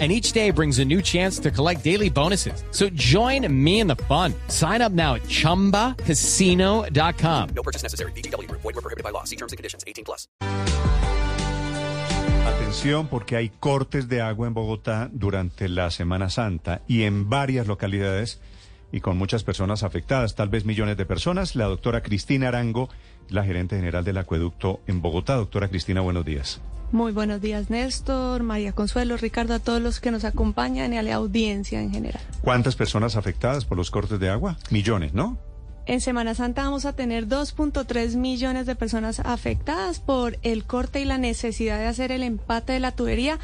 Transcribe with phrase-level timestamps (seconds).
[0.00, 2.64] And each day brings a new chance to collect daily bonuses.
[2.72, 4.34] So join me in the fun.
[4.48, 7.48] Sign up now at ChumbaCasino.com.
[7.54, 8.10] No purchase necessary.
[8.16, 8.50] BGW.
[8.50, 9.22] Void were prohibited by law.
[9.22, 9.84] See terms and conditions.
[9.86, 10.26] 18 plus.
[12.46, 17.66] Atención porque hay cortes de agua en Bogotá durante la Semana Santa y en varias
[17.66, 18.40] localidades
[18.92, 21.56] y con muchas personas afectadas, tal vez millones de personas.
[21.56, 22.88] La doctora Cristina Arango,
[23.28, 25.36] la gerente general del acueducto en Bogotá.
[25.36, 26.60] Doctora Cristina, buenos días.
[26.92, 31.02] Muy buenos días, Néstor, María Consuelo, Ricardo, a todos los que nos acompañan y a
[31.02, 32.20] la audiencia en general.
[32.40, 34.58] ¿Cuántas personas afectadas por los cortes de agua?
[34.70, 35.38] Millones, ¿no?
[35.86, 41.04] En Semana Santa vamos a tener 2.3 millones de personas afectadas por el corte y
[41.04, 43.38] la necesidad de hacer el empate de la tubería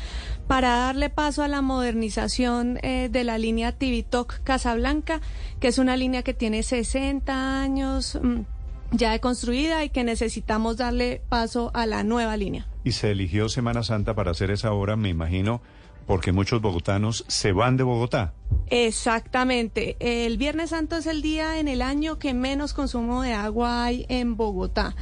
[0.46, 5.20] para darle paso a la modernización eh, de la línea Tivitoc Casablanca,
[5.60, 8.40] que es una línea que tiene 60 años mm,
[8.93, 12.66] ya construida y que necesitamos darle paso a la nueva línea.
[12.85, 15.60] Y se eligió Semana Santa para hacer esa obra, me imagino,
[16.07, 18.35] porque muchos bogotanos se van de Bogotá.
[18.70, 19.96] Exactamente.
[19.98, 24.06] El Viernes Santo es el día en el año que menos consumo de agua hay
[24.09, 24.95] en Bogotá.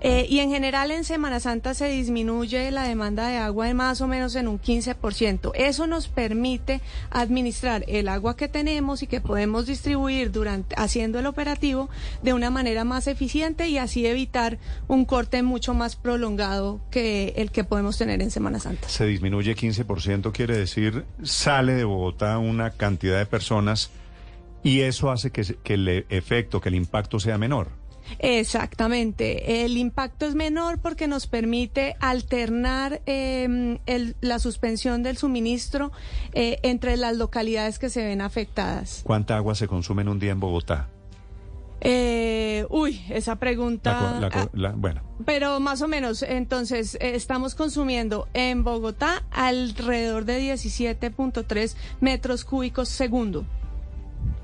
[0.00, 4.00] Eh, y en general en Semana Santa se disminuye la demanda de agua de más
[4.00, 5.52] o menos en un 15%.
[5.54, 11.26] Eso nos permite administrar el agua que tenemos y que podemos distribuir durante haciendo el
[11.26, 11.90] operativo
[12.22, 17.50] de una manera más eficiente y así evitar un corte mucho más prolongado que el
[17.50, 18.88] que podemos tener en Semana Santa.
[18.88, 23.90] Se disminuye 15%, quiere decir, sale de Bogotá una cantidad de personas
[24.62, 27.68] y eso hace que, que el efecto, que el impacto sea menor.
[28.18, 29.64] Exactamente.
[29.64, 35.92] El impacto es menor porque nos permite alternar eh, el- la suspensión del suministro
[36.32, 39.02] eh, entre las localidades que se ven afectadas.
[39.04, 40.88] ¿Cuánta agua se consume en un día en Bogotá?
[41.80, 44.18] Eh, uy, esa pregunta.
[44.20, 50.24] la ah, la- bueno, pero más o menos, entonces, eh, estamos consumiendo en Bogotá alrededor
[50.26, 53.46] de 17.3 metros cúbicos segundo.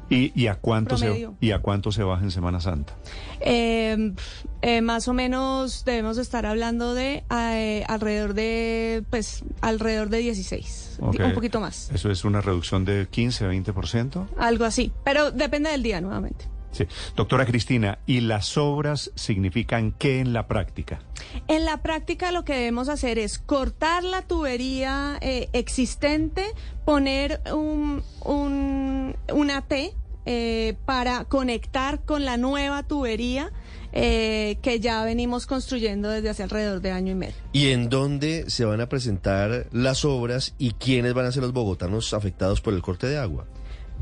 [0.09, 1.29] ¿y, y a cuánto se.
[1.41, 2.95] ¿y a cuánto se baja en Semana Santa?
[3.41, 4.15] Eh,
[4.63, 10.99] eh, más o menos debemos estar hablando de eh, alrededor de, pues, alrededor de 16,
[11.01, 11.17] Ok.
[11.25, 14.27] un poquito más, ¿Eso es una reducción de 15, 20%?
[14.39, 16.47] algo así, pero depende del día nuevamente.
[16.76, 16.87] Sí.
[17.16, 21.00] Doctora Cristina, ¿y las obras significan qué en la práctica?
[21.48, 26.44] En la práctica lo que debemos hacer es cortar la tubería eh, existente,
[26.84, 29.94] poner un, un, una T
[30.26, 33.53] eh, para conectar con la nueva tubería
[33.93, 37.34] eh, que ya venimos construyendo desde hace alrededor de año y medio.
[37.53, 41.53] ¿Y en dónde se van a presentar las obras y quiénes van a ser los
[41.53, 43.47] bogotanos afectados por el corte de agua?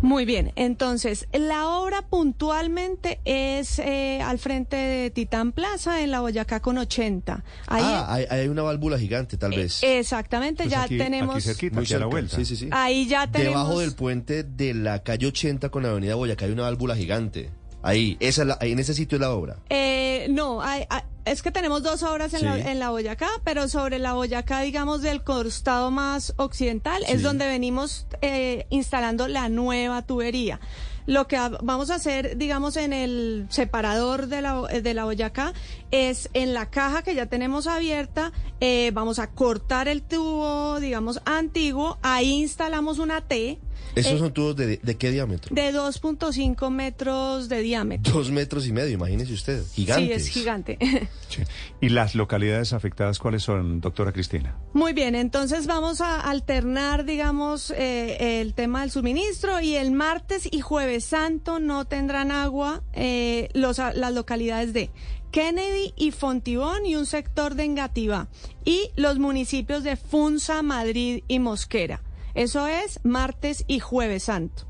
[0.05, 6.21] Muy bien, entonces la obra puntualmente es eh, al frente de Titán Plaza en la
[6.21, 7.43] Boyacá con 80.
[7.69, 9.83] Ahí, ah, hay, hay una válvula gigante, tal vez.
[9.83, 11.37] exactamente, Pues ya aquí- tenemos...
[11.37, 11.77] aquí cerquita.
[11.77, 12.11] Muy aquí a la cerca.
[12.11, 12.37] vuelta.
[12.37, 12.69] Sí, sí, sí.
[12.71, 13.55] Ahí ya tenemos...
[13.55, 17.51] Debajo del puente de la calle 80 con la avenida Boyacá hay una válvula gigante.
[17.83, 19.57] Ahí, esa es la- ahí en ese sitio es la obra.
[19.71, 22.45] Eh, no, hay- hay- es que tenemos dos obras en, Sí.
[22.47, 27.47] la, en la Boyacá, pero sobre la Boyacá, digamos, del costado más occidental, es donde
[27.47, 30.61] venimos eh, instalando la nueva tubería.
[31.07, 35.53] Lo que vamos a hacer, digamos, en el separador de la, de la Boyacá
[35.91, 41.21] es en la caja que ya tenemos abierta, eh, vamos a cortar el tubo, digamos,
[41.27, 43.59] antiguo, ahí instalamos una T
[43.95, 45.55] ¿Esos eh, son tubos de, de qué diámetro?
[45.55, 48.13] de 2.5 metros de diámetro.
[48.13, 49.63] Dos metros y medio, imagínese usted.
[49.75, 50.07] Gigantes.
[50.07, 50.79] Sí, es gigante.
[51.29, 51.43] Sí.
[51.81, 54.57] ¿Y las localidades afectadas cuáles son, doctora Cristina?
[54.73, 60.49] Muy bien, entonces vamos a alternar, digamos, eh, el tema del suministro y el martes
[60.49, 64.91] y jueves santo no tendrán agua eh, los, las localidades de
[65.33, 68.29] Kennedy y Fontibón y un sector de Engativá
[68.65, 72.03] y los municipios de Funza, Madrid y Mosquera.
[72.35, 74.65] Eso es martes y jueves santo.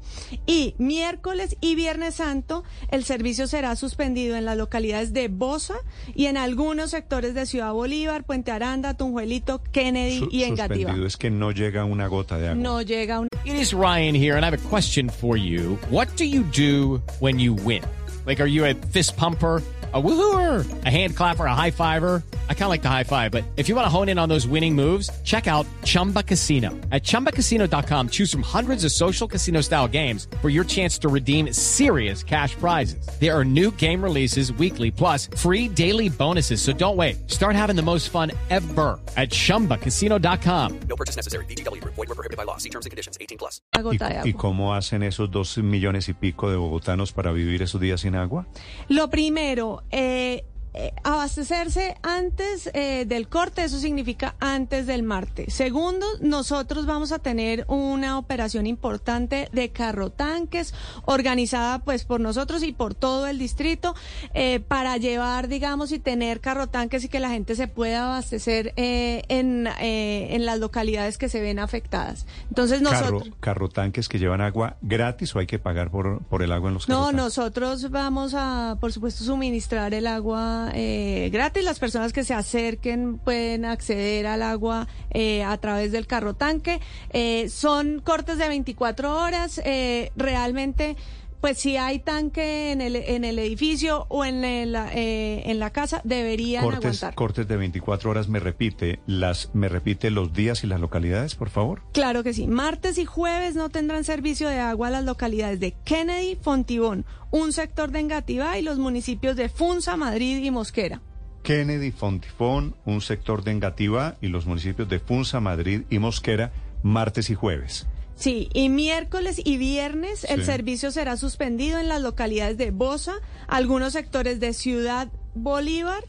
[0.47, 5.75] Y miércoles y viernes santo el servicio será suspendido en las localidades de Bosa
[6.15, 10.77] y en algunos sectores de Ciudad Bolívar, Puente Aranda, Tunjuelito, Kennedy Su- y Engativá.
[10.91, 12.63] suspendido es que no llega una gota de agua.
[12.63, 13.29] No llega un...
[13.45, 15.79] It is Ryan here, and I have a question for you.
[15.91, 17.83] What do you do when you win?
[18.27, 19.63] Like, are you a fist pumper?
[19.93, 22.21] A woohooer, a hand clapper, a high fiver.
[22.49, 24.29] I kind of like the high five, but if you want to hone in on
[24.31, 26.71] those winning moves, check out Chumba Casino.
[26.91, 31.53] At chumbacasino.com, choose from hundreds of social casino style games for your chance to redeem
[31.53, 33.07] serious cash prizes.
[33.21, 36.63] There are new game releases weekly, plus free daily bonuses.
[36.63, 37.31] So don't wait.
[37.31, 40.81] Start having the most fun ever at chumbacasino.com.
[40.89, 41.45] No purchase necessary.
[41.45, 41.95] VGW Group.
[41.95, 42.57] Void were prohibited by law.
[42.57, 43.19] See terms and conditions.
[43.21, 43.61] 18 plus.
[43.75, 48.01] ¿Y, y cómo hacen esos dos millones y pico de bogotanos para vivir esos días
[48.01, 48.47] sin agua?
[48.89, 55.55] Lo primero, eh, eh, abastecerse antes eh, del corte, eso significa antes del martes.
[55.55, 60.75] Segundo, nosotros vamos a tener una operación importante de carro tanques
[61.05, 63.95] organizada pues por nosotros y por todo el distrito
[64.35, 68.73] eh, para llevar, digamos, y tener carro tanques y que la gente se pueda abastecer
[68.77, 72.27] eh, en, eh, en las localidades que se ven afectadas.
[72.49, 73.35] Entonces Carro, nosotros...
[73.41, 76.75] carro tanques que llevan agua gratis o hay que pagar por, por el agua en
[76.75, 77.23] los No, carrotanques?
[77.25, 81.65] nosotros vamos a, por supuesto, suministrar el agua eh, gratis.
[81.65, 86.81] Las personas que se acerquen pueden acceder al agua eh, a través del carro tanque.
[87.11, 89.61] Eh, son cortes de 24 horas.
[89.65, 90.97] eh, realmente,
[91.45, 95.69] pues si hay tanque en el, en el edificio o en, el, eh, en la
[95.69, 97.15] casa, deberían Cortes, aguantar.
[97.15, 101.51] cortes de 24 horas, me repite, las, me repite los días y las localidades, por
[101.51, 101.83] favor.
[101.93, 102.47] Claro que sí.
[102.47, 107.53] Martes y jueves no tendrán servicio de agua a las localidades de Kennedy, Fontibón, un
[107.53, 111.03] sector de Engativá y los municipios de Funza, Madrid y Mosquera.
[111.43, 116.53] Kennedy, Fontifón, un sector de Engativá y los municipios de Funza, Madrid y Mosquera,
[116.83, 117.87] martes y jueves.
[118.17, 123.15] Sí, y miércoles y viernes el servicio será suspendido en las localidades de Bosa,
[123.49, 126.05] algunos sectores de Ciudad Bolívar,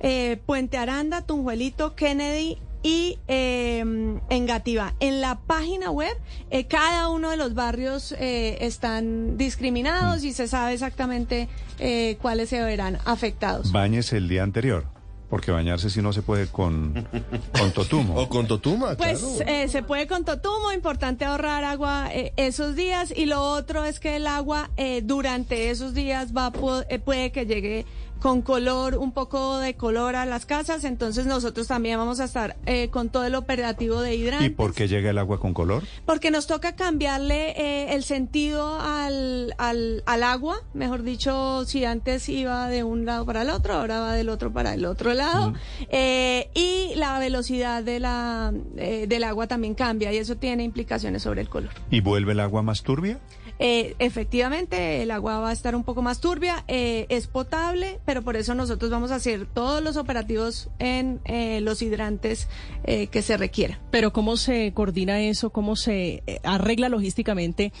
[0.00, 3.84] eh, Puente Aranda, Tunjuelito, Kennedy y eh,
[4.28, 4.94] Engativá.
[4.98, 6.16] En la página web,
[6.50, 11.48] eh, cada uno de los barrios eh, están discriminados y se sabe exactamente
[11.78, 13.70] eh, cuáles se verán afectados.
[13.72, 14.86] Bañes el día anterior,
[15.32, 16.92] porque bañarse si no se puede con,
[17.58, 18.16] con totumo.
[18.16, 19.50] O con Totuma, Pues claro.
[19.50, 23.98] eh, se puede con totumo, importante ahorrar agua eh, esos días y lo otro es
[23.98, 26.52] que el agua eh, durante esos días va
[26.90, 27.86] eh, puede que llegue
[28.22, 32.54] con color, un poco de color a las casas, entonces nosotros también vamos a estar
[32.66, 34.46] eh, con todo el operativo de hidrantes.
[34.46, 35.82] ¿Y por qué llega el agua con color?
[36.06, 42.28] Porque nos toca cambiarle eh, el sentido al, al, al agua, mejor dicho, si antes
[42.28, 45.54] iba de un lado para el otro, ahora va del otro para el otro lado.
[45.90, 51.24] Eh, y la velocidad de la, eh, del agua también cambia y eso tiene implicaciones
[51.24, 51.70] sobre el color.
[51.90, 53.18] ¿Y vuelve el agua más turbia?
[53.58, 58.22] Eh, efectivamente, el agua va a estar un poco más turbia, eh, es potable, pero
[58.22, 62.48] por eso nosotros vamos a hacer todos los operativos en eh, los hidrantes
[62.84, 63.80] eh, que se requiera.
[63.90, 65.50] Pero ¿cómo se coordina eso?
[65.50, 67.72] ¿Cómo se eh, arregla logísticamente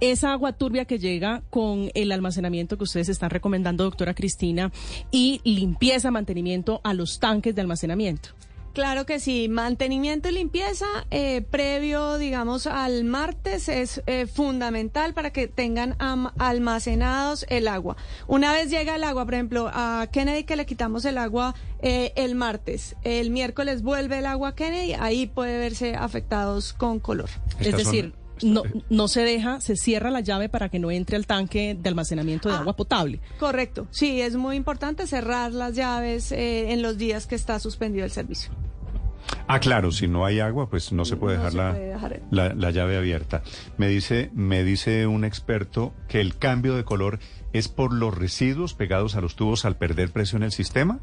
[0.00, 4.70] esa agua turbia que llega con el almacenamiento que ustedes están recomendando, doctora Cristina,
[5.10, 8.30] y limpieza, mantenimiento a los tanques de almacenamiento?
[8.76, 15.30] Claro que sí, mantenimiento y limpieza eh, previo, digamos, al martes es eh, fundamental para
[15.32, 17.96] que tengan am- almacenados el agua.
[18.26, 22.12] Una vez llega el agua, por ejemplo, a Kennedy que le quitamos el agua eh,
[22.16, 27.30] el martes, el miércoles vuelve el agua a Kennedy, ahí puede verse afectados con color.
[27.58, 28.12] Es son- decir,
[28.42, 31.88] no, no se deja, se cierra la llave para que no entre al tanque de
[31.88, 32.58] almacenamiento de Ah.
[32.58, 33.20] agua potable.
[33.38, 38.04] Correcto, sí, es muy importante cerrar las llaves eh, en los días que está suspendido
[38.04, 38.52] el servicio.
[39.48, 41.86] Ah, claro, si no hay agua, pues no se puede No dejar, se la, puede
[41.88, 42.20] dejar.
[42.30, 43.42] la- la llave abierta.
[43.78, 47.18] Me dice, me dice un experto que el cambio de color
[47.52, 50.98] es por los residuos pegados a los tubos al perder presión en el sistema.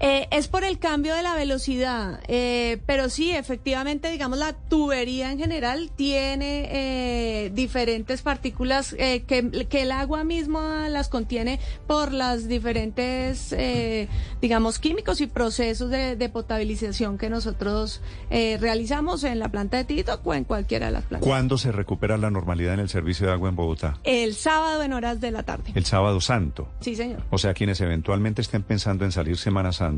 [0.00, 5.30] Eh, es por el cambio de la velocidad, eh, pero sí, efectivamente, digamos, la tubería
[5.30, 12.12] en general tiene eh, diferentes partículas eh, que, que el agua misma las contiene por
[12.12, 14.08] las diferentes, eh,
[14.40, 19.84] digamos, químicos y procesos de, de potabilización que nosotros eh, realizamos en la planta de
[19.84, 21.28] Tito o en cualquiera de las plantas.
[21.28, 23.98] ¿Cuándo se recupera la normalidad en el servicio de agua en Bogotá?
[24.04, 25.72] El sábado en horas de la tarde.
[25.74, 26.68] El sábado santo.
[26.80, 27.22] Sí, señor.
[27.28, 29.89] O sea, quienes eventualmente estén pensando en salir Semana Santa,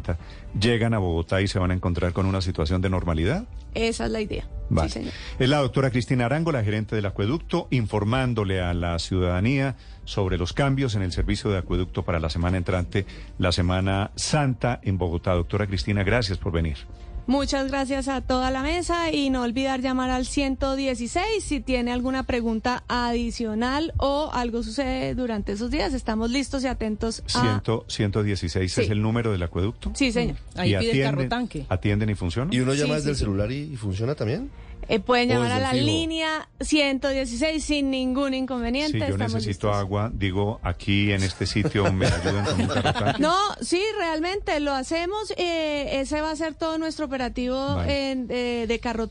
[0.59, 3.45] llegan a Bogotá y se van a encontrar con una situación de normalidad.
[3.75, 4.47] Esa es la idea.
[4.69, 4.89] Vale.
[4.89, 5.13] Sí, señor.
[5.39, 10.53] Es la doctora Cristina Arango, la gerente del acueducto, informándole a la ciudadanía sobre los
[10.53, 13.07] cambios en el servicio de acueducto para la semana entrante,
[13.39, 15.33] la Semana Santa en Bogotá.
[15.33, 16.79] Doctora Cristina, gracias por venir.
[17.27, 22.25] Muchas gracias a toda la mesa y no olvidar llamar al 116 si tiene alguna
[22.25, 25.95] pregunta adicional o algo sucede durante esos días.
[25.95, 27.41] Estamos listos y atentos a...
[27.43, 28.93] Ciento- 116 es Sí.
[28.93, 29.93] el número del acueducto.
[29.95, 30.37] Sí, señor.
[30.57, 31.67] Ahí ¿Y pide el carro atienden, tanque.
[31.69, 32.53] atienden y funcionan?
[32.53, 33.21] ¿Y uno llama Sí, desde sí, el sí.
[33.21, 34.51] celular y, y funciona también?
[34.89, 35.87] Eh, pueden llamar a la fijo.
[35.87, 38.99] línea 116 sin ningún inconveniente.
[39.01, 39.77] Si yo necesito listos.
[39.77, 43.23] agua, digo, aquí en este sitio me ayudan con un carro tanque.
[43.23, 45.33] No, sí, realmente lo hacemos.
[45.37, 48.11] eh, ese va a ser todo nuestro operativo Vale.
[48.13, 49.03] en- eh, de carro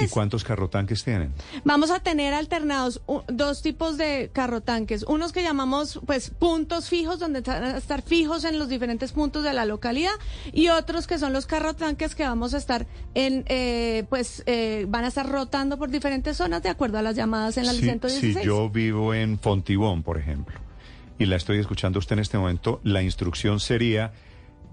[0.00, 1.32] ¿Y cuántos carrotanques tienen?
[1.64, 5.02] Vamos a tener alternados u- dos tipos de carro tanques.
[5.02, 9.44] Unos que llamamos pues puntos fijos, donde van a estar fijos en los diferentes puntos
[9.44, 10.12] de la localidad,
[10.52, 14.86] y otros que son los carro tanques que vamos a estar en, eh, pues eh,
[14.88, 17.80] van a estar rotando por diferentes zonas de acuerdo a las llamadas en la Si,
[17.80, 18.38] 116.
[18.38, 20.58] si yo vivo en Fontibón, por ejemplo,
[21.18, 24.12] y la estoy escuchando usted en este momento, la instrucción sería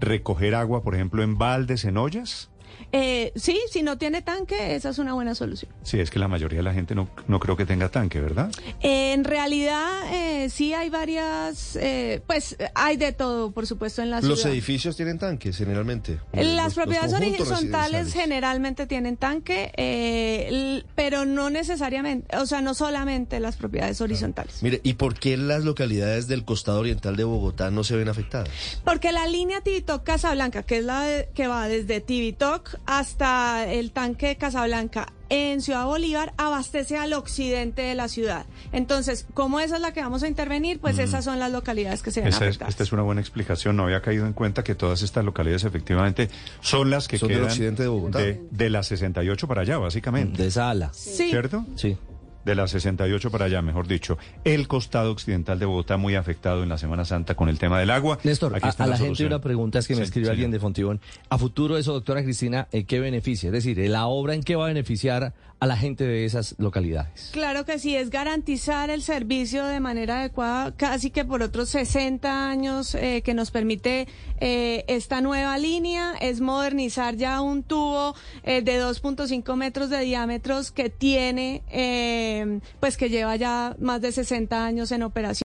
[0.00, 2.48] recoger agua, por ejemplo, en baldes, en ollas.
[2.92, 5.70] Eh, sí, si no tiene tanque, esa es una buena solución.
[5.82, 8.50] Sí, es que la mayoría de la gente no, no creo que tenga tanque, ¿verdad?
[8.80, 14.20] En realidad, eh, sí hay varias, eh, pues hay de todo, por supuesto, en la
[14.20, 14.52] Los ciudad.
[14.54, 16.18] edificios tienen tanques, generalmente.
[16.32, 22.74] Las Los- los propiedades horizontales generalmente tienen tanque, eh, pero no necesariamente, o sea, no
[22.74, 24.62] solamente las propiedades horizontales.
[24.62, 28.48] Mire, ¿y por qué las localidades del costado oriental de Bogotá no se ven afectadas?
[28.84, 33.92] Porque la línea Tibitoc Casablanca, que es la de- que va desde Tibitoc hasta el
[33.92, 38.46] tanque de Casablanca en Ciudad Bolívar, abastece al occidente de la ciudad.
[38.72, 42.10] Entonces, como esa es la que vamos a intervenir, pues esas son las localidades que
[42.10, 42.70] se ven Esa es, afectadas.
[42.72, 43.76] esta es una buena explicación.
[43.76, 47.38] No había caído en cuenta que todas estas localidades efectivamente son las que Son del
[47.38, 48.18] quedan occidente de Bogotá.
[48.20, 50.40] de, de la 68 para allá, básicamente.
[50.42, 50.90] De esa ala.
[50.94, 51.28] Sí.
[51.28, 51.66] ¿Cierto?
[51.76, 51.98] Sí.
[52.48, 54.16] De la 68 para allá, mejor dicho.
[54.42, 57.90] El costado occidental de Bogotá muy afectado en la Semana Santa con el tema del
[57.90, 58.18] agua.
[58.24, 60.30] Néstor, Aquí a, está a la gente una pregunta es que me Sí, señor.
[60.30, 60.98] alguien de Fontibón.
[61.28, 63.48] A futuro eso, doctora Cristina, ¿en qué beneficia?
[63.48, 67.30] Es decir, ¿la obra en qué va a beneficiar a la gente de esas localidades?
[67.32, 72.48] Claro que sí, es garantizar el servicio de manera adecuada, casi que por otros 60
[72.48, 74.06] años eh, que nos permite
[74.40, 80.70] eh, esta nueva línea, es modernizar ya un tubo eh, de 2.5 metros de diámetros
[80.70, 85.47] que tiene, eh, pues que lleva ya más de 60 años en operación.